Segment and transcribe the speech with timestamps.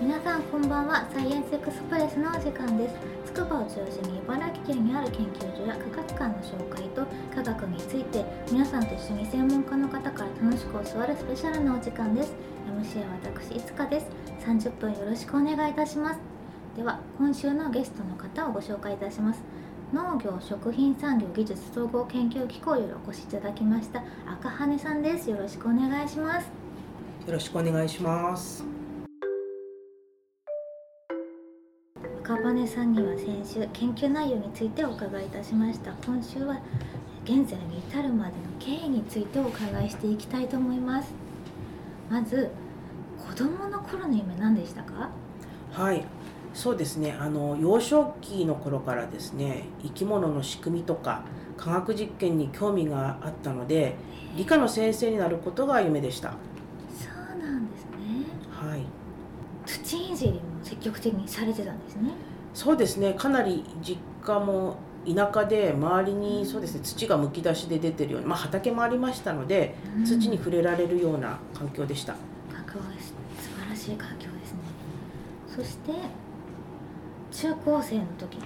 [0.00, 2.94] 皆さんこんばんはサイエンスエクスプレスのお時間です。
[3.26, 12.32] 筑波を中心に茨城県にある研究所や科学館の紹介と科学について皆さんと一緒に専門家の方から楽しく教わるスペシャルなお時間です。
[12.66, 14.06] MC は私いつかです
[14.46, 16.20] 30分よろしくお願いいたします
[16.76, 19.42] では今週のゲストの方をご紹介いたします。
[19.92, 25.28] 農業食品産業技術総合研究機構よりお越しいただきました赤羽さんです。
[25.28, 26.46] よろしくお願いします。
[27.26, 28.79] よろしくお願いします。
[32.40, 35.92] 赤羽さんには先週研究内容についてお伺いいたしました。
[36.06, 36.58] 今週は
[37.22, 41.12] 現在に至るまでの経緯についてお伺いしていきたいと思います。
[42.10, 42.50] まず
[43.18, 45.10] 子供の頃の夢何でしたか？
[45.70, 46.02] はい。
[46.54, 47.14] そうですね。
[47.20, 51.24] あの幼少期の頃からですね生き物の仕組みとか
[51.58, 53.96] 科学実験に興味があったので
[54.34, 56.30] 理科の先生になることが夢でした。
[56.98, 57.90] そうなんですね。
[58.50, 58.86] はい。
[59.66, 62.10] 土いじりも積極的にされてたんですね
[62.54, 63.14] そうですね。
[63.14, 66.80] かなり実家も田舎で周りにそうですね。
[66.82, 70.04] 土がむき出しで出てるような、まあ、畑もありましたので、うん。
[70.04, 72.14] 土に触れられるような環境でした。
[72.52, 74.58] 環境は素晴らしい環境ですね。
[75.48, 75.92] そして
[77.32, 78.38] 中高生の時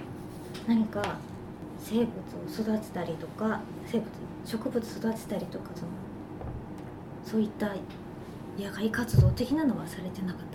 [0.67, 1.01] 何か
[1.79, 2.07] 生物を
[2.77, 4.07] 育てたりとか生物
[4.45, 5.87] 植物育てたりとかその
[7.25, 7.67] そういった
[8.57, 10.54] 野外活動的なのはされてなかった？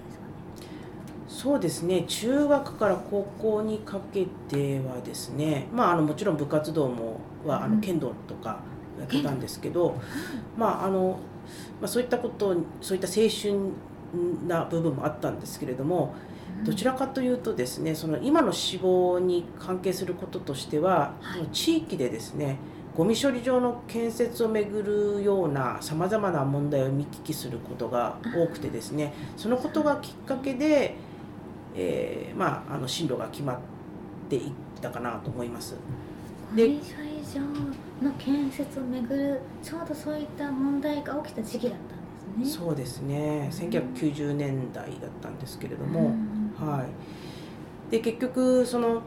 [1.43, 2.03] そうですね。
[2.07, 5.69] 中学から高校にかけてはですね。
[5.73, 7.75] まああのもちろん部活動もはあうん。
[7.77, 8.61] の剣道とか
[8.99, 9.99] やってたんですけど、
[10.59, 11.19] まああの、
[11.81, 16.15] まあ、そういったことそういった青春な部分もあったんですけれども
[16.63, 21.47] どちらかというとですねその今の死亡に関係することとしては、はい。
[21.55, 22.59] 地域でですね
[22.95, 30.97] ゴミ処理場の建設をめぐるようなさまざまな問題を見聞きすることが多くてですねそのことがきっかけで、
[31.75, 33.59] えーまあ、あの進路が決まっ
[34.29, 35.77] ていったかなと思います。
[36.55, 41.95] でゴミ処理場の建設をめぐるちょうどそういった問題が起きた時期だった
[42.37, 42.65] んですね。
[42.65, 43.49] そうですね。
[43.53, 46.53] 1990年代だったんですけれども、ん。
[46.59, 46.85] は
[47.89, 49.03] い、で結局その、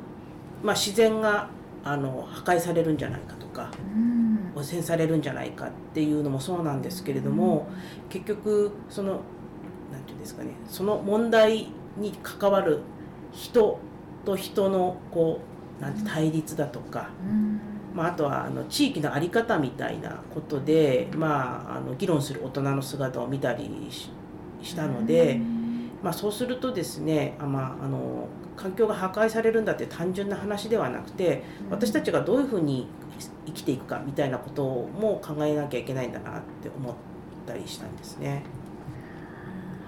[0.63, 1.49] まあ、自然が
[1.83, 4.23] あの破壊されるんじゃないかとかうん。
[4.55, 7.67] 汚染されるんじゃないかっていうのもそうなんですけれども、
[8.09, 9.21] 結局その
[9.91, 12.79] なんていうんですかねその問題に関わる
[13.31, 13.79] 人
[14.25, 15.41] と人のこ
[15.79, 17.59] うなんて対立だとか、うん
[17.93, 24.09] まあ、あとはあの地域の在り方みたいなことで、まあ、あの議論する大人の姿を見たりし
[24.61, 25.39] したので。
[26.03, 28.27] まあ、そうするとですねあ、まあ、あの
[28.57, 32.87] 環境が破壊されるんだって単純な話ではなくて私たちがどういうふうに
[33.45, 36.95] 生きていくかみたいなことも考えなきゃいけないんだなって思っ
[37.47, 38.43] たりしたんですね。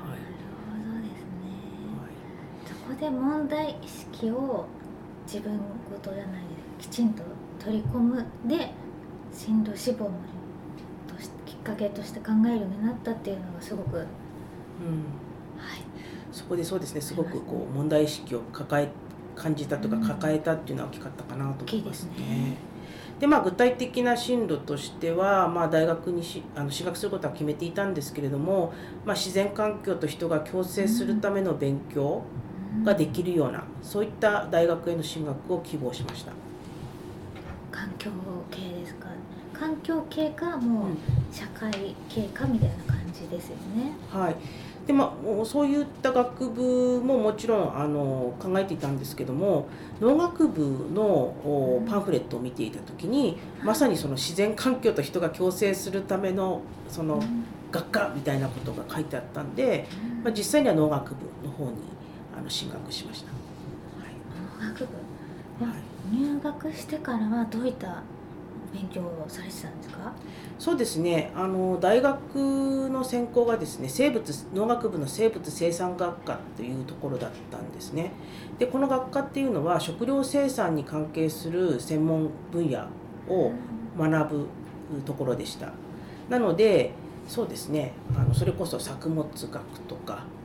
[0.05, 1.25] なるほどですね
[2.84, 4.65] そこで問題意識を
[5.27, 5.59] 自分
[5.91, 6.41] ごとじゃない
[6.79, 7.23] ですきちんと
[7.59, 8.25] 取り込む。
[8.45, 8.71] で
[9.31, 10.11] 進路志望も
[11.07, 14.05] としきっかけとして考えるようになったっていうのがすごくはい。
[14.05, 14.09] うん、
[16.31, 18.89] そこでそうですねすごくこう問題意識を抱え
[19.35, 20.03] 感じたとかうん。
[20.03, 22.11] 抱えたっていうのは大きかったかなと思いますね。
[22.15, 22.75] 大きい
[23.19, 28.73] でまあ、具体的な進路としては、まあ、大学にしあの進学することは決めていたんですけれども、
[29.05, 32.23] まあ、自然環境と人が共生するための勉強
[32.83, 36.31] ができるような、そういった大学への進学を希望しました。
[37.71, 38.09] 環境
[38.51, 39.07] 系ですか？
[39.53, 40.97] 環境系かもううん。
[41.31, 41.71] 社会
[42.09, 43.91] 系かみたいな感じですよね。
[44.11, 44.35] はい。
[44.85, 49.67] でまあ、もうそういった学部ももちろんあの考えていたんですけども
[49.99, 50.61] 農学部
[50.93, 51.33] の
[51.89, 57.19] パンフレットを見ていた時にまさにその自然環境と人が共生するためのその
[57.71, 59.87] 学科みたいなことが書いてあったんで、
[60.23, 61.71] まあ、実際には農学部の方に
[62.37, 63.31] あの進学しました。
[64.61, 64.85] 農学部
[65.65, 65.73] はい。
[65.73, 65.79] はい
[66.11, 68.03] 入学してからはどういった
[68.71, 70.11] 勉強をされてたんですか？
[70.59, 71.31] そうですね。
[71.35, 78.11] あの大学の専攻がですね生物農学部の生物生産学科というところだったんですね。
[78.59, 82.85] でこの学科っていうのは食料生産に関係する専門分野
[83.27, 83.51] を
[83.97, 84.47] 学ぶ
[85.05, 85.71] ところでした。
[86.29, 86.91] なので
[87.27, 87.93] そうですね。
[88.15, 90.44] あのそれこそ作物学とか、え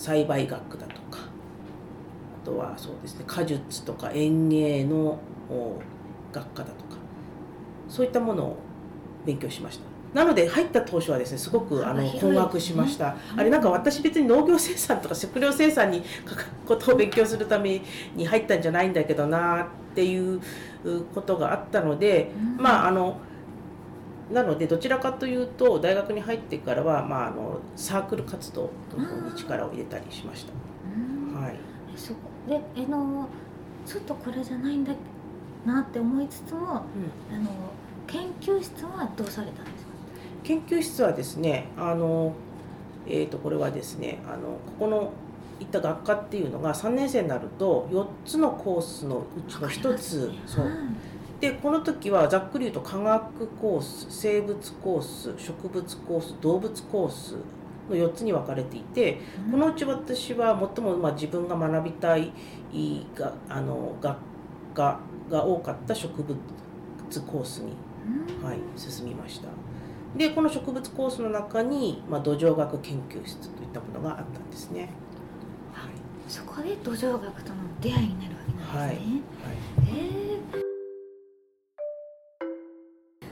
[0.00, 1.18] 栽培学だとか
[2.42, 5.18] あとはそうですね果実とか園芸の
[5.50, 5.78] お
[6.32, 6.96] 学科だとか
[7.86, 8.56] そういったものを
[9.26, 9.84] 勉強しました。
[10.14, 17.80] なので入った当初はですねすごくあの困惑しました、あれなんか私別に農業生産とか食料生産にかかことを勉強するため
[18.16, 20.40] に入ったんじゃないんだけどなっていう
[21.14, 23.18] ことがあったので、まああの
[24.32, 30.52] なのでどちらかというと大学に入ってからは、まあ、あのサークル活動の方に力を入れたりしました。
[31.38, 31.56] はい、
[31.96, 33.28] そこであの
[33.86, 34.92] ちょっとこれじゃないんだ
[35.64, 36.84] なって思いつつも、うん、あの
[38.06, 39.90] 研究室はどうされたんですか？
[40.44, 42.32] 研究室はですねあの、
[43.06, 45.12] えー、とこれはですねあのここの
[45.60, 50.66] いった学科っていうのが3年生になると4つのコースのうちの1つ、そう
[51.40, 57.36] でこの時はざっくり言うと科学コース生物コース植物コース動物コース
[57.88, 59.18] の4つに分かれていて、
[59.50, 62.32] このうち私は最もまあ自分が学びたい
[63.16, 64.16] があの学
[64.74, 66.36] 科が多かった植物
[67.22, 67.72] コースに、
[68.44, 69.48] はい、進みました。
[70.16, 74.90] でこの植物コースの中に、まあ、土壌学研究室といったものがあったんですね。
[75.72, 75.92] はい、
[76.28, 78.80] そこで土壌学との出会いになるわけなんですね。
[78.80, 78.98] はいはい、
[79.88, 80.09] えー、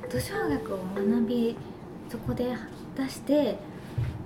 [0.09, 1.57] 土壌学を学び
[2.11, 2.55] そこで
[2.97, 3.59] 出して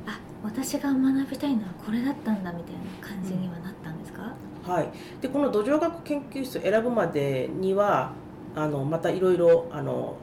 [0.06, 4.32] あ私が学びたいのはこれだったんだみたいな感じにはなったんですか、
[4.66, 4.88] うん、はい、
[5.20, 8.12] でこの土壌学研究室を選ぶまでには
[8.54, 10.16] あのまたいろいろあの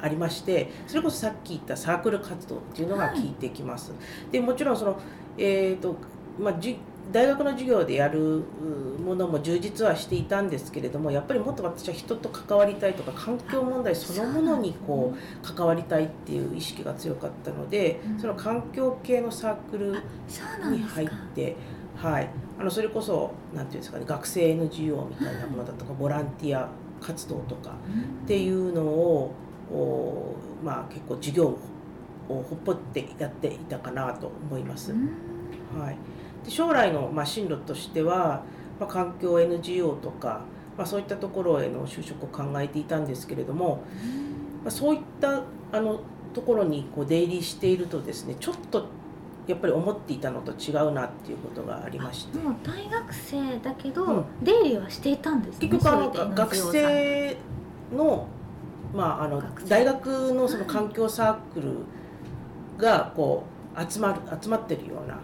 [0.00, 3.90] ありましてそれこそさっき言ったサークル活動っていうのが効いてきます。
[3.90, 3.96] は
[4.28, 4.98] い、でもちろんその、
[5.36, 5.96] えーと
[6.38, 6.78] まあ、じ
[7.12, 8.44] 大学の授業でやる
[9.04, 20.02] ものも充実はしていたんですけれどもやっぱりもっと私は人と関わりたいとか環境問題そのものにこう関わりたいっていう意識が強かったのでその環境系のサークル
[20.70, 21.56] に入って
[21.96, 22.30] はい。
[22.58, 26.68] あのそれこそ何て言うんですかね学生 NGO みたいなものだとかボランティア
[27.00, 27.74] 活動とか
[28.24, 29.34] っていうのを
[29.72, 31.58] おまあ結構授業を
[32.28, 34.92] ほっぽってやっていたかなと思います。
[34.92, 35.94] はい。
[35.94, 35.98] で
[36.48, 38.42] 将来のまあ進路としては、
[38.78, 40.42] まあ、環境 NGO とか、
[40.76, 43.82] まあ、そういったところへの就職を考えていたんですけれども、
[44.64, 45.42] まあ、そういった
[45.72, 46.00] あの
[46.32, 48.86] ところにこう出入りしているとですねちょっと
[49.46, 52.38] やっぱり思っていたのと違うなっていうことがありまして。
[52.38, 57.36] もう大学生だけど、うん、出入りはしていたんですね結局あの学生
[57.92, 58.26] の,、
[58.94, 61.78] まあ、あの大学のその環境サークル
[62.78, 63.44] がこ
[63.76, 65.18] う集まる集まってるような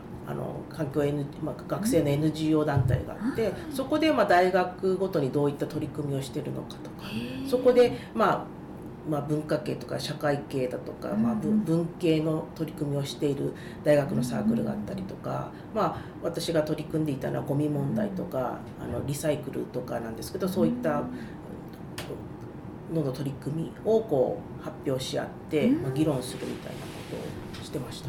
[0.71, 7.07] 環境、N まあ、学生の NGO 団体があって、そこでまあ大学ごとにどういった取り組みをしているのかとか
[7.49, 8.57] そこでまあ
[9.09, 13.55] まあ、文化系とか社会系だとか、まあ、文系の取り組みをしている
[13.85, 21.05] 大学のサークルがあったりとか、まあ、私が取り組んでいたのはゴミ問題とかあのリサイクルとかなんですけどそういった
[22.93, 26.87] のの取り組みをこう発表し合って、まあ、議論するみたいなこ
[27.55, 28.09] とをしてました。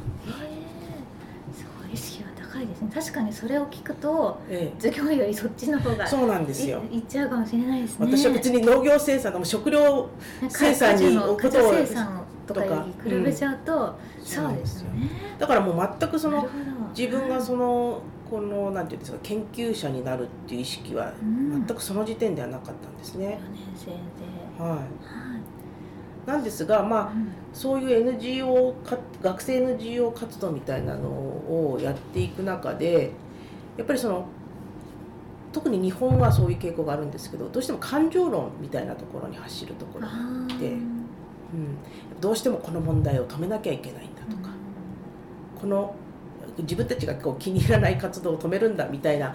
[1.91, 2.91] 意識が高いですね。
[2.93, 6.81] 確かにそれを聞くと、ええ、授業よりそっちの方がそうなんですよ。
[6.91, 8.07] いっちゃうかもしれないですね。
[8.07, 10.09] 私は別に農業生産でも食料
[10.49, 15.09] 生産に置くと生産とかに比べちゃうと、うん、そうですよね。
[15.37, 16.47] だからもう全くその
[16.97, 23.39] 自分がそのこのなんていうんですか研究者になるっていう意識は全くその時点ではなかったんですね。
[23.41, 23.93] 4年生で、
[24.59, 24.79] はい、はい
[26.27, 27.11] なんですが、まあ、
[27.53, 33.11] そういう NGO か学生 NGO 活動みたいなのをやっていく中で
[33.77, 34.27] やっぱりその
[35.53, 40.97] 特に日本はそういう傾向があるんですけどどうしても感情論みたいなところに走るところがあって、うん、
[42.19, 44.49] どうしてもこの問題を止めなきゃいけないんだとか、
[45.61, 45.95] この
[46.59, 49.33] 自分たちがこう気に入らない活動を止めるんだみたいな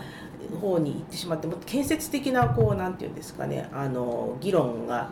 [0.60, 5.10] 方に行ってしまっても建設的なこうなんていうんですかねあの議論が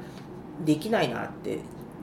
[0.64, 1.58] できないなって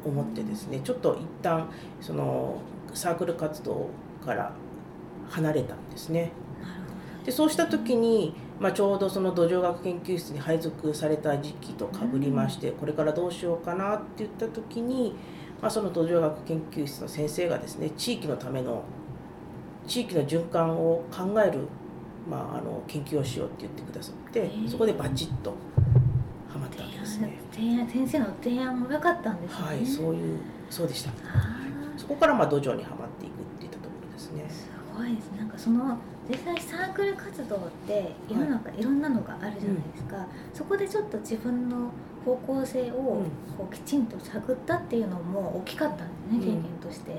[0.06, 1.70] 思ってですねちょっと一旦
[2.02, 2.62] その
[2.94, 3.90] サークル活動
[4.26, 4.52] から
[5.30, 6.32] 離れたんですね。
[7.26, 15.14] でそうした時に、まあ、ちょうどその土壌学研究室に配属された時期とかぶりまして、これからどうしようかなって言った時に、
[15.62, 18.84] まあ、その土壌学研究室の先生がですね地域のための
[19.86, 21.68] 地域の循環を考える、
[22.30, 25.54] まあ、あの研究をしようって言ってくださってそこでバチッと
[26.48, 27.40] ハマったわけですね。
[27.52, 29.66] 先生の提案も良かったんですね。
[29.66, 31.12] はい、そういうそうでした。
[31.98, 34.46] そこからまあ土壌にはまっていくっていったところですね。
[34.50, 35.98] すごいですなんかその
[36.30, 41.92] 実際サークル活動って世の中いろんなのがあるじゃないですか、はいそこでちょっと自分の
[42.26, 42.96] 方向性を
[43.58, 47.16] こうきちんと探ったっていうのも大きかったんですね、経験として。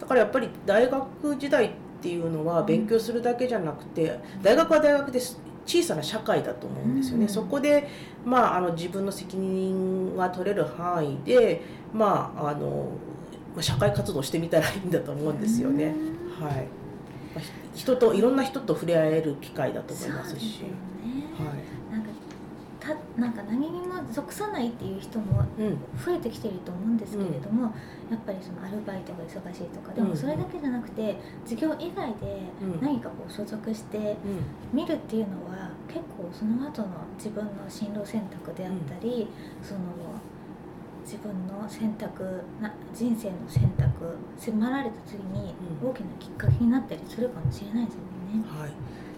[0.00, 1.70] だからやっぱり大学時代っ
[2.02, 5.38] ていうのは勉強するだけじゃなくて、大学は大学です
[5.70, 7.86] 小さな社会だと思うんですよね、うん、そこで、
[8.24, 11.62] まあ、あの自分の責任が取れる範囲で、
[11.92, 12.88] まあ、あの
[13.60, 15.94] 社会活動してみたらいいんだと思うんですよね。
[16.40, 16.66] うん、はい
[17.74, 20.62] 人といろんな人と触れ合える機会だと思いますし。
[20.62, 20.70] ね、
[21.38, 21.79] はい。
[23.20, 25.78] なんか何にも属さないっていう人もうん。
[26.04, 27.72] 増えてきてると思うんですけれども、
[28.10, 30.08] やっぱりそのアルバイトが忙しいとかでうん。
[30.08, 32.80] もそれだけじゃなくて授業以外でうん。
[32.80, 34.76] 何かこう所属してうん。
[34.76, 39.28] 見るっていうのは結構その後の自分の進路選択であったり、
[39.62, 39.80] その
[41.04, 42.22] 自分の選択
[42.60, 45.90] な人生の選択迫られた時にうん。
[45.90, 48.44] 大きなきっかけになったりするかもしれないですよね。
[48.48, 48.70] はい、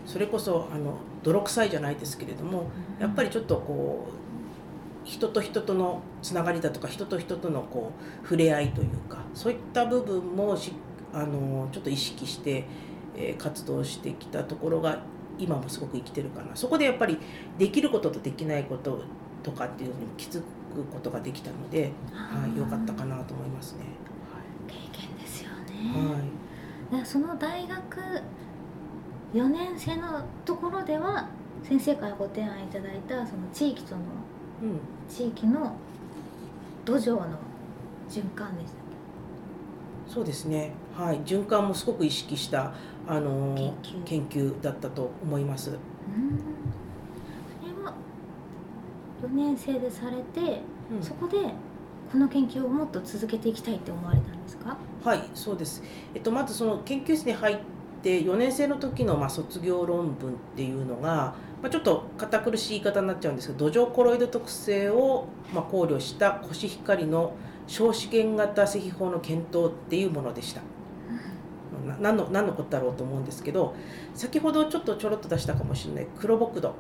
[0.07, 7.93] それこそあの泥臭いじゃないですけれどもやっぱりちょっとこう人と人とのつながりだとか人と人とのこ
[8.23, 10.73] う触れ合いというかそういった部分もし
[11.13, 12.65] あのちょっと意識して、
[13.17, 15.03] えー活動してきたところが
[15.39, 16.57] 今もすごく生きてるかな。
[16.57, 17.19] そこでやっぱり
[17.59, 19.03] できることとできないこと
[19.43, 23.81] とかっていうのに気づくことができたので、はい、良かったかなと思いますね。
[24.67, 27.07] 経験ですよはい。
[27.07, 28.23] その大学
[29.33, 31.29] 4年生のところでは
[31.63, 34.03] 先生からご提案いただいたその地域との
[34.63, 34.79] うん。
[35.09, 35.75] 地域の
[36.85, 37.39] 土壌の
[38.09, 38.83] 循環でしたっ
[40.09, 42.75] そうですね、はい、循環もすごく意識した
[43.07, 44.05] あの研究。
[44.05, 45.71] 研究だったと思います。
[45.71, 45.79] けうん。
[47.61, 47.95] それは
[49.23, 50.61] 4年生でされて、
[50.91, 51.03] うん。
[51.03, 51.39] そこで
[52.11, 54.77] この研究をもっと続けていきたいって思われたんですか？
[55.03, 55.83] はい、そうです。
[56.15, 57.59] えっとまずその研究室に入っ
[58.03, 67.35] て4年生の時のまあ卒業論文っていうのが、まあ、ちょっと堅苦しい言い方になっちゃうんですけど、土壌コロイド特性をまあ考慮したコシヒカリの
[67.67, 70.61] 小資源型石法の検討っていうものでした。
[71.87, 73.75] な何の何のことだろうと思うんですけど、
[74.15, 76.75] 先ほどちょっとちょろっと出したかもしれない黒木土。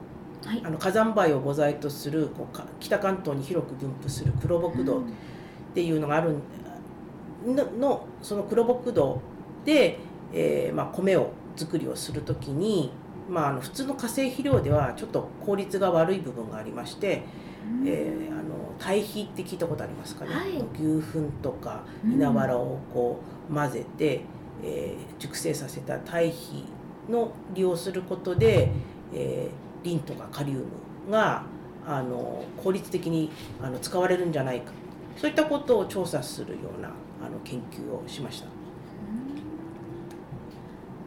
[0.45, 5.03] はいあの火山灰を母材とするこうか北関東に広く分布する黒木土っ
[5.73, 9.21] ていうのがあるんののその黒木土
[9.65, 10.01] で、
[10.33, 12.91] えーまあ、米を作りをする時に、
[13.29, 17.23] まあ、あの普通の化成肥料ではちょっと効率が悪い部分がありまして、
[17.81, 17.89] うん。
[17.89, 18.43] えーあの
[18.79, 20.49] 堆肥って聞いたことありますかね、はい。
[20.75, 22.13] 牛糞とかうん。
[22.15, 24.23] 稲わらをこう混ぜて、
[24.65, 26.65] えー熟成させた堆肥
[27.09, 28.71] の利用することで、
[29.15, 30.65] えーリンとかカリウ
[31.07, 31.43] ムが
[31.87, 34.73] あの効率的にあの使われるんじゃないか。
[35.17, 38.47] そういったことを調査するようなあの研究をしました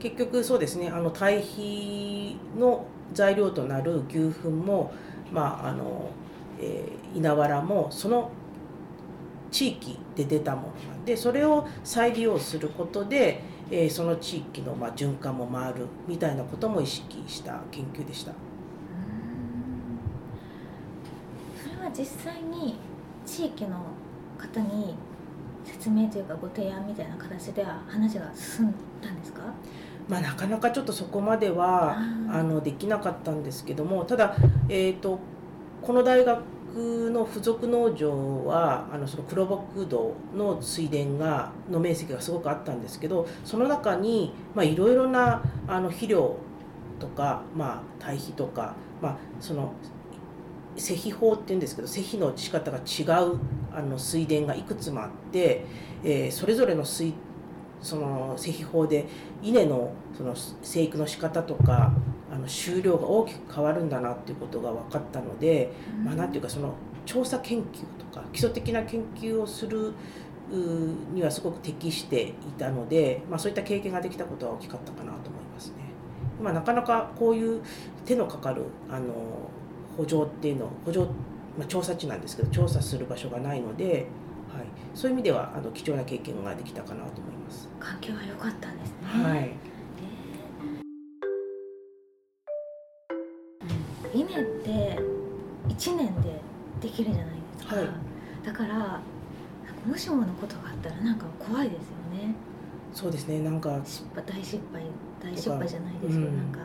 [0.05, 0.87] 結局そうですね。
[0.89, 4.93] あの堆肥の材料となる牛糞も、
[5.31, 6.11] まああの
[6.59, 8.29] えー稲わらもその
[9.49, 18.31] 地域で出たものなんでそれを再利用することで、えーその地域の、まあ、循環も回るみたいなことも意識した研究でした。
[21.63, 22.75] それは実際に
[23.25, 23.77] 地域の
[24.37, 24.93] 方に
[25.63, 29.41] 説明というかご提案みたいな形では話が進んだんですか？
[30.07, 31.97] まあ、なかなかちょっとそこまでは
[32.29, 34.35] あのできなかったんですけどもただ、
[34.69, 35.19] えー、と
[35.81, 36.43] この大学
[36.75, 46.35] の付属農場はあのその黒木土の水田がの面積がすごくあったんですけどその中にまあいろいろなあの肥料
[46.99, 49.73] とか、まあ、堆肥とか、まあ、その
[50.75, 53.39] 施肥法っていうんですけど施肥の仕方が違う
[53.73, 55.65] あの水田がいくつもあって、
[56.03, 57.13] えーそれぞれの水
[57.85, 59.05] その施肥法で
[59.43, 61.93] 稲のその生育の仕方とか
[62.31, 65.71] あの収量が大きく変わるんだなっていうことが分かったので、
[66.03, 66.73] まあ、なんていうかその
[67.05, 67.63] 調査研究
[67.99, 69.93] とか基礎的な研究をする
[71.13, 75.75] にはすごく適していたので、まあ、そういった経験ができたことは大きかったかなと思いますね。
[76.41, 77.61] まあ、なかなかこういう
[78.03, 79.13] 手のかかるあの
[79.95, 81.05] 補助っていうの補助、
[81.57, 84.07] まあ、調査地なんですけど調査する場所がないので、
[84.55, 87.69] はい、そういう意味ではあの貴重な経験ができたかなと思います。
[87.79, 89.51] 環境は良かったんですね、はい。
[94.13, 94.99] 稲って
[95.67, 96.39] 1年で
[96.79, 97.87] できるじゃないですか、はい。
[98.45, 99.01] だから
[99.85, 102.33] もしものことがあったらなんか怖いですよね。
[102.93, 103.39] そうですね。
[103.41, 104.83] なんか失敗大失敗
[105.21, 106.37] 大失敗じゃないですけど、うん。
[106.37, 106.59] なんか。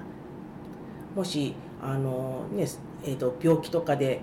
[1.17, 2.65] もしあの、ね
[3.03, 4.21] えー、と病気とかで、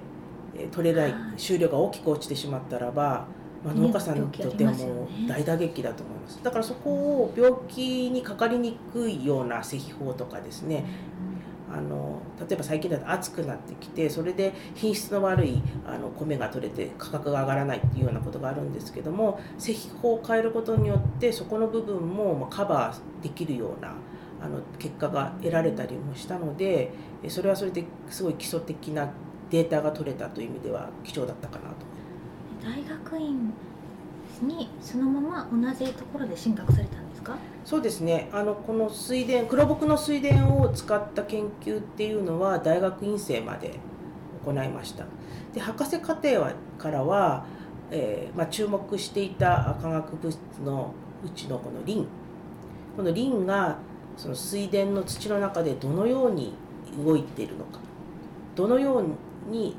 [0.56, 3.28] えー取れない収量が大きく落ちてしまったらば、
[3.64, 10.86] まあ、ね農家さんにとっても大打撃だと思いますだからそこを病気にかかりにくいような施肥法とかですね
[11.70, 23.96] あの例えば最近だと暑くなってきてそれで品質の悪いあの米が取れて価格が上がらないっていうようなことがあるんですけども施肥法を変えることによってそこの部分もまあカバーできるような
[24.42, 26.92] あの結果が得られたりもしたので
[27.24, 29.10] えそれはそれですごい基礎的な
[29.50, 31.97] データが取れたという意味では貴重だったかなと思います。
[32.68, 33.54] 大学院
[34.42, 37.38] にそのまま同じところで進学されたんですか？
[37.64, 38.30] そうですね。
[38.34, 43.80] あのこの水田黒木の水田を使った研究っていうのは大学院生まで
[44.46, 45.06] 行いました。
[45.54, 47.46] で博士課程はからは、
[47.90, 50.94] えーまあ、注目していた化学物質の
[51.26, 52.08] うちのこのリン。
[52.98, 53.78] このリンが
[54.18, 56.54] その水田の土の中でどのように
[57.02, 57.80] 動いているのか。
[58.56, 59.76] どのように、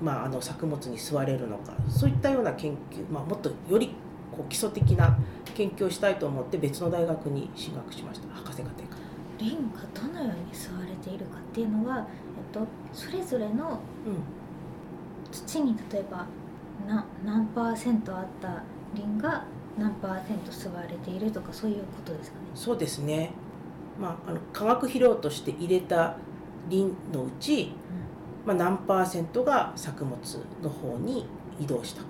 [0.00, 3.88] まあ、あの作物に吸われるのかそういったような研究、まあ、もっとより
[4.32, 5.18] こう基礎的な
[5.54, 9.00] 研究をしたいと思って別の大学に進学しました博士課程から。
[9.38, 12.06] リンがどのように吸われているかっていうのは、
[12.52, 14.40] えっと、それぞれのうん
[15.32, 16.26] 土に例えば
[16.86, 18.62] な何パーセントあった
[18.94, 19.44] リンが
[19.78, 22.44] 何パーセント吸われているとかそういうことですかね。
[22.54, 23.32] そうですね、
[23.98, 26.16] まあ、あの化学肥料として入れた
[26.68, 27.72] リンのうち、
[28.46, 30.16] まあ、何パーセントが作物
[30.62, 31.26] の方に
[31.60, 32.08] 移動したか、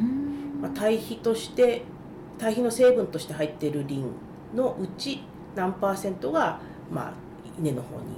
[0.00, 1.82] うんまあ、対比として
[2.38, 4.12] 対比の成分として入っているリン
[4.54, 5.22] のうち
[5.54, 6.60] 何パーセントが、
[6.90, 7.12] まあ、
[7.58, 8.16] 稲の方に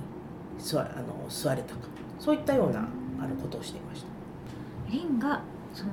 [0.58, 1.80] 吸わあの吸われたか
[2.18, 2.88] そういったような
[3.20, 4.06] あのことをしていました。
[4.90, 5.40] リンが
[5.74, 5.90] その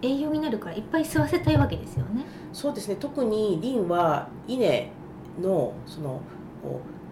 [0.00, 2.24] 栄養になるからいっぱい吸わせたいわけですよね。
[2.52, 4.90] そうですね特にリンは稲
[5.40, 6.20] のその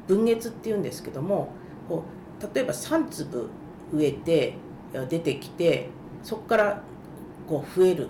[0.07, 1.53] 分月っていうんですけども
[1.89, 2.20] こう
[2.55, 3.49] 例えば3粒
[3.93, 4.55] 植えて
[5.09, 5.89] 出てきて
[6.23, 6.83] そこから
[7.49, 8.09] こう増える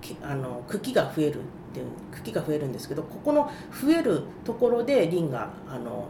[0.00, 1.42] きあの茎が増えるっ
[1.72, 6.06] ていう茎が増えるんですけどここの増えるところでリンがあの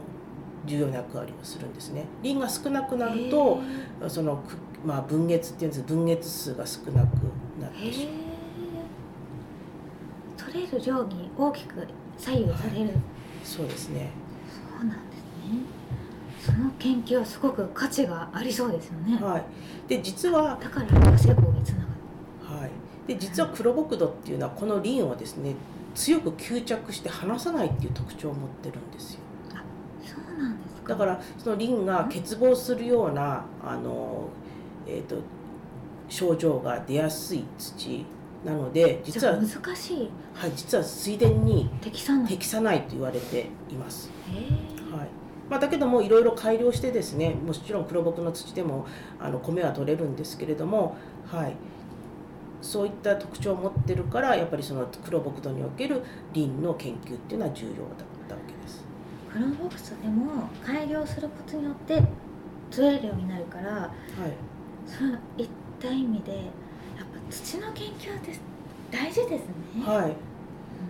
[0.65, 2.05] 重要な役割をするんですね。
[2.21, 3.61] リンが少なくなると
[4.07, 7.15] そのくまあ分月っていうんです分月数が少なく
[7.59, 8.31] なってしまう。
[10.51, 12.91] 取れる量に大きく左右される、
[13.43, 14.11] そうですね。
[14.77, 15.19] そうなんです
[15.51, 15.80] ね。
[16.43, 19.15] その研究はすごく価値がありそうですよね。
[19.21, 19.43] はい。
[19.87, 22.61] で実はだから博士号につながる。
[22.61, 22.71] はい。
[23.07, 25.53] で実は黒木土っていうのはこのリンをですね
[25.93, 29.19] 強く吸着して離さないっていう特徴を持ってるんですよ。
[30.03, 30.93] そうなんですか。
[30.93, 34.29] だからそのリンが欠乏するようなあの
[34.87, 35.17] えっ、と
[36.09, 38.03] 症状が出やすい土
[38.43, 42.17] なので実は難しいはい実は水田に適さ
[42.61, 42.81] ない。
[42.81, 44.09] と言われています。
[44.33, 44.70] へえはい
[45.51, 48.87] まあ、だけどもいろいろ改良してですねもちろん黒木の土でも
[49.19, 50.95] あの米は取れるんですけれども、
[51.29, 51.53] はい、
[52.61, 57.77] そういった特徴を持ってるからやっぱりその黒木土におけるリンの研究っていうのは重要だっ
[58.29, 58.85] たわけです。
[59.29, 62.01] クロボックスでも改良することによって
[62.73, 63.91] 取れるようになるからはい
[64.87, 65.49] そういっ
[65.81, 68.37] た意味でやっぱ土の研究って
[68.89, 69.83] 大事ですね。
[69.85, 70.15] はい、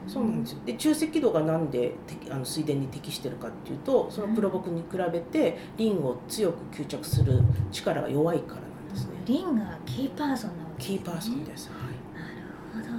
[0.07, 9.11] そうなんですよで中赤土がなんでてあの水田に適してるかっていうとその黒木に比べてリンを強く吸着する力が弱いからなんですね。
[9.25, 11.69] リンがキーパーソンなわけキーパーソンです。
[11.69, 11.79] はい
[12.13, 12.95] なるほど。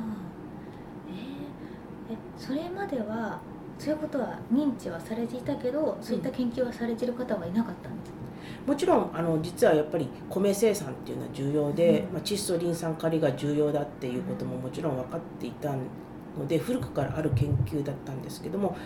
[1.09, 3.41] えーえそれまでは
[3.79, 8.17] そういうことは認知はされていたけど、そういった研究はされている方はいなかったんですか？
[8.67, 15.75] もちろんあの実はやっぱり米生産っていうのは重要で、うんまあ、窒素リン酸カリが重要だっていうことももちろん分かっていた
[16.39, 18.77] ので古くからある研究だったんですけども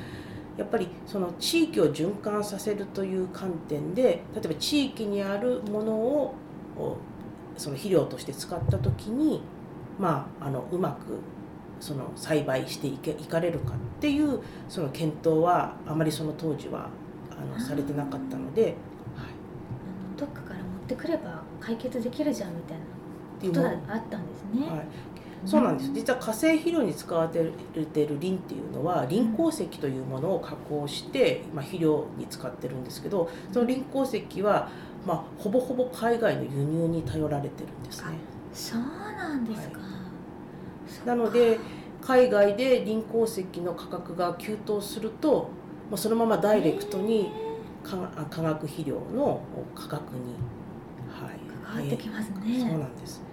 [0.57, 6.35] やっぱりその地域を循環させるという観点で例えば地域にあるものを
[6.79, 6.97] お
[7.57, 9.43] その肥料として使った時に
[9.99, 11.21] まああのうまく
[11.81, 16.89] その栽培していけいかれるかっていうその検討はあまりその当時は
[17.31, 18.63] あのされてなかったので。
[18.63, 18.75] はい
[19.87, 22.85] あのどっかから持ってくれば解決できるじゃんみたいな
[23.49, 24.67] ことがあったんですね。
[24.69, 24.87] はい、
[25.47, 34.69] そうなんです実は化成肥料に使われているリンっていうのはリン鉱石というものを加工して、まあ、肥料に使ってるんですけどそのリン鉱石は、
[35.07, 38.19] まあ、ほぼほぼ海外の輸入に頼られてるんですね。
[38.53, 39.79] そうなんですか。
[40.89, 41.59] そっかなので
[42.03, 47.31] 海外でリン鉱石の価格が急騰するともうそのままダイレクトに
[47.83, 49.41] 化あ化学肥料の
[49.75, 50.35] 価格に、
[51.09, 52.61] はい、関わってきますね。
[52.61, 53.26] そうなんです。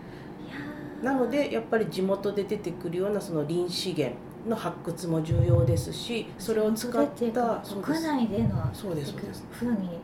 [1.03, 4.15] なのでやっぱり地元で出てくるようなその林資源
[4.47, 9.99] の発掘も重要ですしそれを使った国内でのそうですに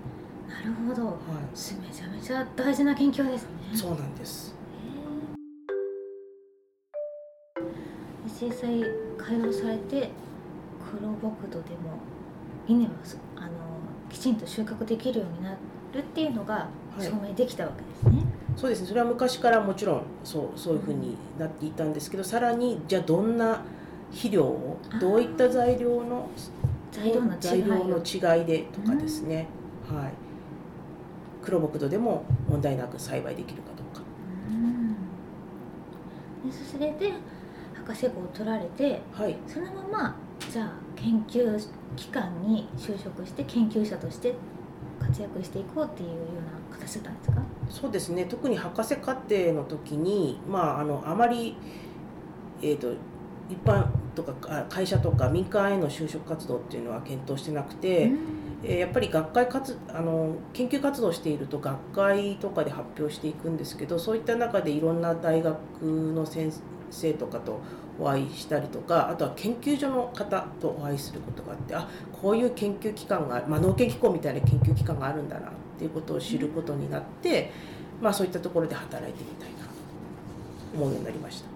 [0.50, 1.06] なるほど。
[1.06, 1.14] は
[1.80, 3.50] めちゃめちゃ大事な研究ですね。
[3.72, 4.56] い、そうなんです。
[8.42, 8.82] 実際
[9.18, 10.10] 改良されて
[10.92, 12.00] 黒木土でも
[12.68, 13.18] 稲はす。
[13.36, 13.50] あの
[14.10, 15.52] きちんと収穫できるようにな
[15.94, 17.04] るっていうのがはい。
[17.04, 17.72] 証明できたわ
[18.04, 18.26] けですね。
[18.60, 18.88] そうですね。
[18.88, 23.62] それは昔からもちろんそうそういうふうになっていたんですけどさらにじゃあどんな
[24.12, 26.30] 肥料をどういった材料の
[26.92, 29.48] 材料の違い材料のを違いでとかですね、
[29.90, 30.14] はい。
[31.42, 34.04] 黒木土でも問題なく栽培できるかどうか。
[34.50, 34.90] うん。
[36.50, 37.14] でそれで
[37.74, 39.38] 博士号を取られてはい。
[39.48, 40.16] そのまま
[40.52, 41.58] じゃあ研究
[41.96, 44.36] 機関に就職して研究者として
[45.00, 47.00] 活活躍していこうっていうようなんです
[47.32, 47.42] か？
[47.70, 48.26] そうですね。
[48.26, 51.56] 特に博士課程の時に、まあ、あのあまり、
[52.62, 52.94] えーと、
[53.50, 58.18] 一般とか会社とか民間への就職活動っていうのは検討してなくて、うん、
[58.64, 66.52] えー、やっぱり学会活あの研究活動していると学会とかで発表していくんですけどそういった中でいろんな大学の先
[66.92, 67.60] 生とかと
[68.00, 71.88] お会いしたりとかあとは研究所の方とお会いすることがあってあ
[72.22, 77.52] こういう研究機関が、まあ、農研機構みたいな研究機関があるんだなっていうことを知ることになって、
[78.02, 79.68] まあ、そういったところで働いてみたいな
[80.76, 81.50] 思うようになりました。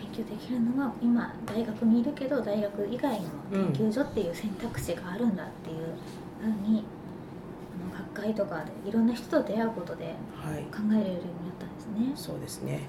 [0.00, 5.76] 研究できるのは今大学にいるけど大学以外の研究所っていう選択肢があるんだっていう
[6.40, 6.84] ふうに、
[7.92, 12.06] あの学会とかでいろんな人と出会うことで考えられるようになったんですね。
[12.06, 12.80] はい、そうですね、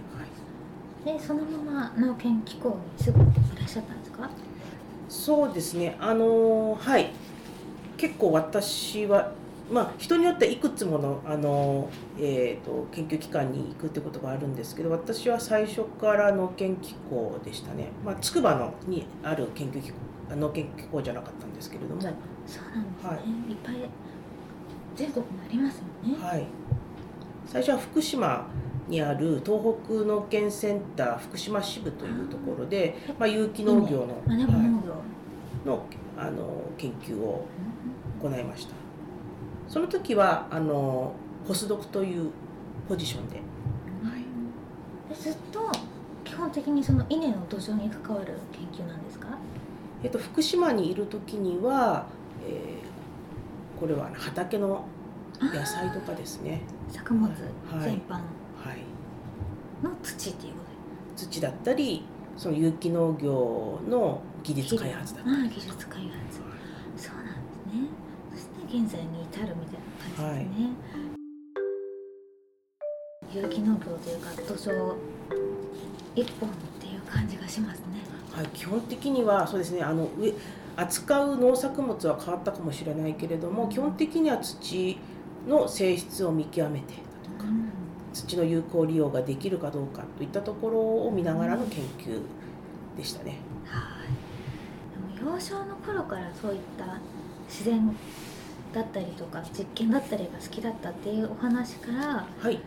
[1.04, 1.18] はい。
[1.18, 3.24] でそのまま農研機構にすぐい
[3.60, 4.30] らっしゃったんですか？
[5.10, 5.98] そうですね。
[6.00, 7.12] あのはい。
[7.98, 9.32] 結構私は
[9.72, 22.02] まあ、人によっていくつものあの、えーと、研究機関に行くってことがあるんですけど私は最初から農研機構でしたね、まあ、筑波のにある研究機構農研機構じゃなかったんですけれども。
[22.02, 22.64] そうなんですね、
[23.04, 23.76] はい、いっぱい
[24.96, 25.84] 全国にありますよ
[26.18, 26.24] ね。
[26.24, 26.46] はい。
[27.46, 28.48] 最初は福島
[28.88, 34.46] にある東北農研センター福島支部というところで、まあ、有機農業の,、はい、
[35.66, 35.86] の
[36.18, 37.46] あの研究を
[38.22, 38.81] 行いました。
[39.72, 41.14] その時はあの
[41.48, 42.30] ポスドクという
[42.90, 43.38] ポジションで。
[43.38, 43.42] は
[44.18, 45.72] い、ずっと
[46.26, 49.30] 基本的にその稲の土壌に関わる研究なんですか、
[50.04, 52.06] えっと、福島にいる時には、
[52.46, 54.84] えー、これは畑の
[55.42, 56.62] 野菜とかですね。
[56.90, 57.30] 作物
[57.82, 58.24] 全般、はい。
[59.82, 60.60] の土っていうこ
[61.16, 61.26] と？
[61.30, 62.04] 土だったり
[62.36, 66.42] その有機農業の技術開発だったり技術開発
[66.98, 67.88] そうなんですね
[68.34, 70.70] そして現在に至るみたいな感じですね、
[73.34, 74.96] はい、有機農業というか土壌
[76.16, 77.86] 一本っていう感じがしますね。
[78.32, 80.34] はい基本的にはそうですねあの上
[80.78, 84.98] 扱う農作物は変わったかもしれないけれども、基本的には土
[85.46, 87.00] の性質を見極めてだ
[87.38, 87.70] とか、うん。
[88.14, 92.22] 土の有効利用ができるかどうかといったところを見ながらの研究
[92.98, 93.40] でしたね。
[93.66, 97.00] はい、でも幼少の頃からそういった
[97.50, 97.94] 自然
[98.74, 102.58] だったりとか実験だったりが好きだったっていうお話から、はい、はい、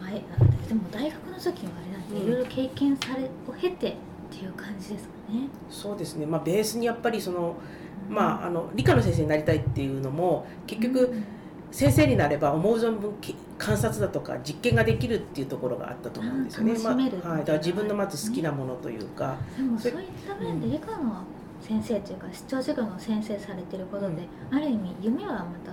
[0.00, 0.12] 前
[0.68, 3.94] でも大学の時はあれなんで、いろいろ経験されを経てっ
[4.30, 5.48] ていう感じですかね。
[5.68, 6.26] そうですね。
[6.26, 7.56] まあベースにやっぱりその、
[8.08, 11.24] うん、まああの理科の先生になりたいっていうのも結局、うん
[11.72, 13.14] 先生になれば思う存分
[13.58, 16.78] 観察だとか実験ができるっていうところがあったと思うんですよね。
[16.78, 19.36] まあ、はい、だから自分のまず好きなものというか。
[19.56, 21.22] でもそういった面で理科の
[21.60, 25.72] 先生というか出張授業の先生されてることで、うん、ある意味夢はまた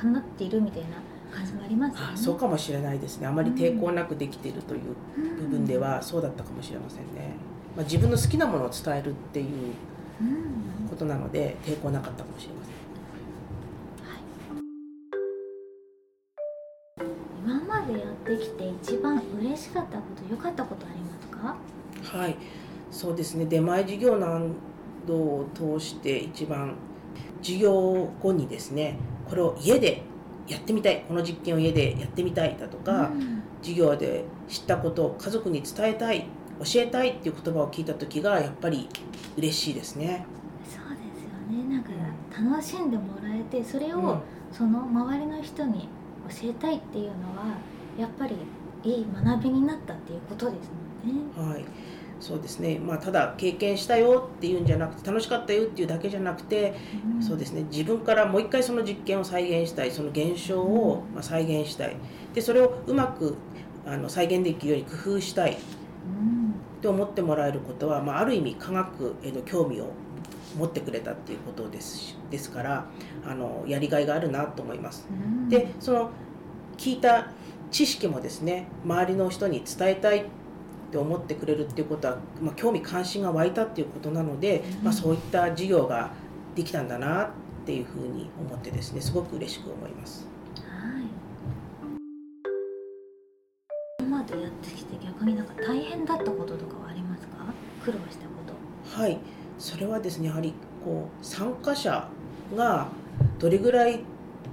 [0.00, 0.88] 叶っているみたいな
[1.34, 3.26] 感じもあります、ね、あそうかもしれないですね。
[3.26, 4.80] あまり抵抗なくできているという
[5.40, 7.34] 部分ではそうだったかもしれませんね。
[7.76, 9.46] まあ、自分の好きなものを伝えるっていう
[10.90, 12.78] ことなので抵抗なかったかもしれません。
[18.26, 21.56] できて一番嬉しかったこと良かったことありますか？
[22.18, 22.36] はい。
[22.90, 23.46] そうですね。
[23.46, 24.38] 出前授業な
[25.08, 26.74] どを通して一番
[27.42, 30.02] 授業後にですねこれを家で
[30.46, 31.04] やってみたい。
[31.06, 36.26] この実験を家でやってみたいだとか、うん、授業で知ったことを家族に伝えたい
[36.60, 38.88] 教えたいっていう言葉を聞いた時がやっぱり
[39.36, 40.24] 嬉しいですね。
[40.64, 41.74] そうですよね。
[41.74, 41.90] なんか
[42.50, 45.88] 楽しんでもらえてそれをその周りの人に
[46.28, 47.58] 教えたいっていうのは
[47.98, 48.36] やっぱり
[48.84, 50.70] いい学びになったっていうことです
[51.04, 51.52] もんね。
[51.54, 51.64] はい
[52.20, 56.74] そうですね、まあ、ただ経験したよっていうんじゃなくて楽しかったよっていうだけじゃなくて、
[57.16, 57.64] うん、そうですね。
[57.70, 59.90] 自分からもう一回その実験を再現したい。
[59.90, 61.96] その現象をまあ再現したい。
[62.34, 63.36] でそれをうまく
[63.86, 65.52] あの再現できるように工夫したい。
[66.78, 69.90] って思ってもらえることは、まあ、ある意味科学への興味を
[70.56, 72.86] 持ってくれたっていうことですですから
[73.26, 75.06] あのやりがいがあるなと思います。
[75.10, 76.10] うん、でその
[76.76, 77.32] 聞いた
[77.70, 80.24] 知識もですね周りの人に伝えたいっ
[80.90, 86.10] て思ってくれるっていうことは、まあ、興味関心が湧いたっていうことなので、うん、まあ、そういった授業が
[86.54, 87.28] できたんだなっ
[87.66, 90.26] ていうふうに思ってですねすごく嬉しく思います。
[90.56, 91.04] はい。
[94.00, 97.36] 今までやってきて逆になんか大変だったこととかはありますか？
[97.84, 99.00] 苦労したこと。
[99.00, 99.18] はい。
[99.58, 102.08] それはですねやはりこう参加者
[102.56, 102.88] が
[103.38, 104.00] どれぐらい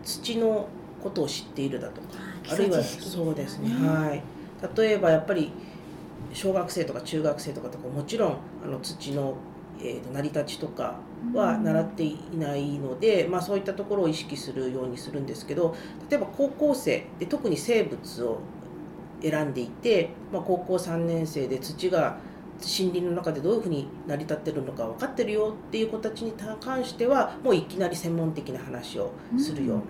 [0.03, 0.67] 土の
[1.01, 2.07] ことを知っているだとか
[2.51, 4.23] あるいはそうですねはい。
[4.75, 5.51] 例えばやっぱり
[6.35, 9.35] 小学生とか中学生とかとかもちろんあの土の
[9.79, 10.95] えー、と成り立ちとか
[11.33, 15.75] は習っていないので、まあ、そういったところを意識するようにするんですけど
[16.09, 18.39] 例えば高校生で特に生物を
[19.21, 22.17] 選んでいて、まあ、高校3年生で土が
[22.61, 29.83] 森林の中でどういうふうに成り立ってるのか分かってるよっていう子たちに関してはもういきなり専門的な話をするような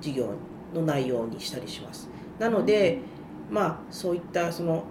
[0.00, 0.34] 授業
[0.74, 2.08] の内容にしたりします。
[2.40, 2.98] なので、
[3.50, 4.84] まあそういったその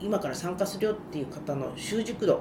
[0.00, 2.40] 今から参加するよっていう方の習熟度。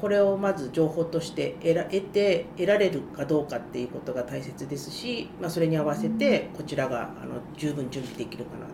[0.00, 8.66] これをまず情報として得て得られるかどうかっていうことが大切ですし、まあ、それに合わせてこちらがあの十分準備できるかな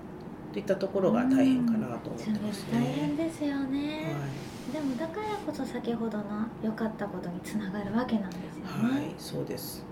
[0.52, 6.24] といったところが大変かなと思ってます、ね、大変ですよね、はい、でもだからこそ先ほどの
[6.62, 8.94] 良かったことにつながるわけなんですよね。
[8.94, 9.84] はいそうです。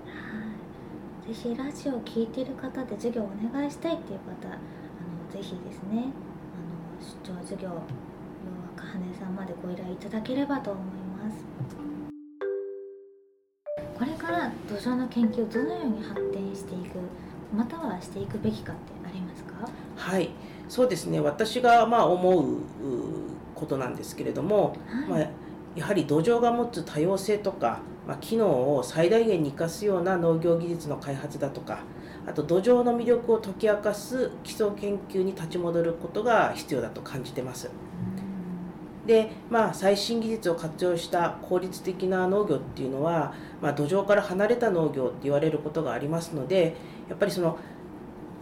[1.26, 6.12] ぜひラジオを聴いている方で授業をお願いしたいっていう方あのぜひですね
[7.02, 7.80] 出張授業要は
[8.76, 11.44] かはねさんまでご依頼いただければと思います。
[13.98, 16.98] これから土壌の研究どのように発展していく
[17.54, 19.68] またはしていくべきかってありますか？
[19.96, 20.30] はい。
[20.68, 21.20] そうですね。
[21.20, 22.58] 私がまあ思う
[23.54, 25.28] ことなんですけれども、はい、まあ、
[25.76, 31.84] やはり土壌が持つ多様性とかまあ、機能を最大限に生かすような農業技術の開発だとか
[32.26, 37.70] あと土壌の魅力を解き明かす基礎研究に立ち戻ることが必要だと感じてます。
[39.06, 46.76] でまあ、最新技術を活用した効率的な農業っていうのは、まあ、土壌から離れた農業って言われることがありますので
[47.08, 47.58] やっぱりその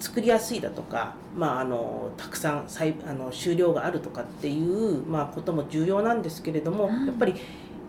[0.00, 2.66] 作りやすいだとか、まあ、あのたくさん
[3.06, 7.34] あの収量があるとかっていう、まあ、ことも重要なんですけれどもやっぱり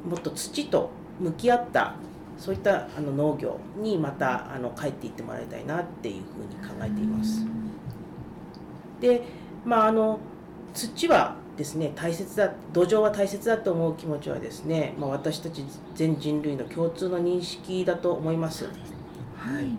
[0.08, 1.96] もっと土と向き合った
[2.42, 7.46] そういったあの農業にまたあの帰っていってもらいたいなっていうふうに考えています。
[9.00, 9.22] で
[9.64, 10.20] まああの
[10.74, 18.66] 土はですね大切だ土壌は大切だと思う気持ちはですね、まあ、私たち全人類の共通の認識だと思います。
[18.66, 19.78] はい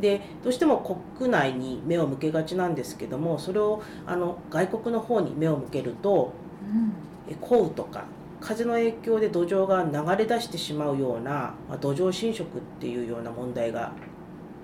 [0.00, 6.32] でどうしても国内に目を向けがちなんですけどもそれをあの外国の方に目を向けると、
[7.28, 8.04] うん、降雨とか
[8.42, 13.92] 風の影響で土壌が流れ出してしまうような、まあ、土壌侵食っていうような問題が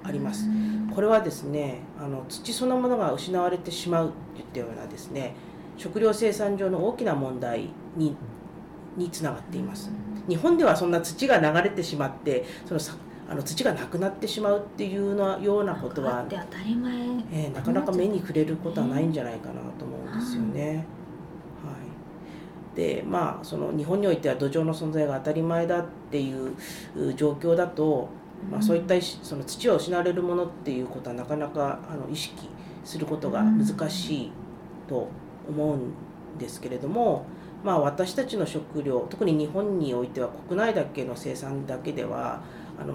[0.02, 0.48] あります。
[0.94, 5.34] これはですねあの土そのものが失われてしまうといったようなですね
[5.76, 8.16] 食料生産上の大きな問題に
[8.96, 9.90] につながっています。
[10.28, 12.80] 日本ではそんな土が流れてしまってその
[13.30, 16.92] あの土がなくなってしまうっていうのようなことは当たり前、
[17.30, 20.86] えー、なかなか目に触れることはないんじゃないかなと思うんですよね。
[22.78, 26.54] でまあその日本においては土壌の存在が当たり前だっていう
[27.16, 28.08] 状況だと、
[28.48, 32.48] まあ、そういったその土を失われるものっていうことはなかなかあの意識
[32.84, 34.32] することが難しい
[34.86, 35.08] と
[35.48, 35.92] 思うん
[36.38, 37.26] ですけれども、
[37.64, 42.40] まあ、私たちの食料特に日本においては国内だけの生産だけでは
[42.80, 42.94] あの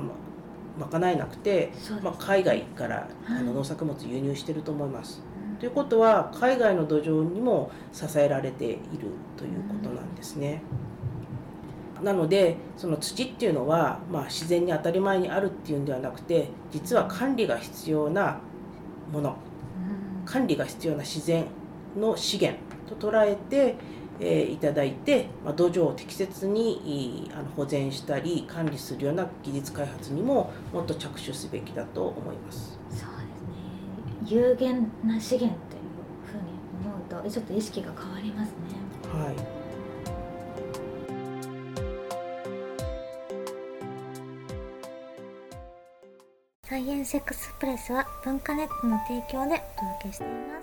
[0.79, 5.21] 賄えなくて、まあ、海外からあの農作物輸入してると思います。
[5.59, 8.79] ということは海外の土壌にも支えられている
[9.37, 10.61] ということなんですね。
[12.01, 18.39] なのでその土っていうのは、まあ、自然に当たり前にあるっていうんではなくて実は管理が必要な
[19.11, 19.37] もの
[20.25, 21.45] 管理が必要な自然
[21.97, 23.75] の資源と捉えて、
[24.19, 32.79] えー、いただいて、まあ、土壌を適切にあの保全したり管理するような技術開発にももっと着手すべきだと思います。
[34.25, 35.83] 有限な資源という
[36.25, 36.51] ふうに
[36.85, 38.55] 思うとちょっと意識が変わりますね。
[39.11, 39.63] はい
[46.73, 50.62] サイエンスエクスプレスは文化ネットの提供でお届けしています。